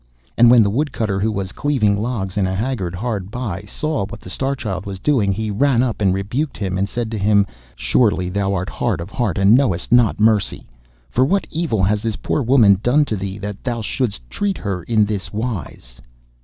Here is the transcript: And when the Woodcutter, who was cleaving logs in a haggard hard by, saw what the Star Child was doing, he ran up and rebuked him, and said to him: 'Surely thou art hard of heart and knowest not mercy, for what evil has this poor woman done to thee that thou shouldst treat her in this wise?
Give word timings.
And 0.35 0.49
when 0.49 0.63
the 0.63 0.71
Woodcutter, 0.71 1.19
who 1.19 1.31
was 1.31 1.51
cleaving 1.51 1.95
logs 1.95 2.35
in 2.35 2.47
a 2.47 2.55
haggard 2.55 2.95
hard 2.95 3.29
by, 3.29 3.61
saw 3.67 4.07
what 4.07 4.19
the 4.19 4.31
Star 4.31 4.55
Child 4.55 4.87
was 4.87 4.97
doing, 4.97 5.31
he 5.31 5.51
ran 5.51 5.83
up 5.83 6.01
and 6.01 6.11
rebuked 6.11 6.57
him, 6.57 6.75
and 6.75 6.89
said 6.89 7.11
to 7.11 7.19
him: 7.19 7.45
'Surely 7.75 8.27
thou 8.27 8.51
art 8.55 8.67
hard 8.69 8.99
of 8.99 9.11
heart 9.11 9.37
and 9.37 9.53
knowest 9.53 9.91
not 9.91 10.19
mercy, 10.19 10.65
for 11.11 11.23
what 11.23 11.45
evil 11.51 11.83
has 11.83 12.01
this 12.01 12.15
poor 12.15 12.41
woman 12.41 12.79
done 12.81 13.05
to 13.05 13.15
thee 13.15 13.37
that 13.37 13.63
thou 13.63 13.79
shouldst 13.83 14.27
treat 14.27 14.57
her 14.57 14.81
in 14.81 15.05
this 15.05 15.31
wise? 15.31 16.01